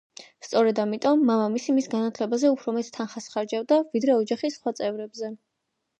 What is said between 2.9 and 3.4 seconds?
თანხას